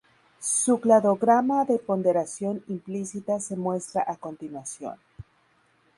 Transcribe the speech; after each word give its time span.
Su 0.39 0.79
cladograma 0.81 1.63
de 1.63 1.77
ponderación 1.77 2.63
implícita 2.67 3.39
se 3.39 3.55
muestra 3.55 4.03
a 4.07 4.15
continuación. 4.15 4.95